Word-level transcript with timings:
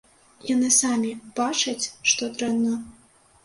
Яны 0.53 0.69
самі 0.77 1.11
бачаць, 1.41 1.85
што 2.13 2.33
дрэнна. 2.41 2.85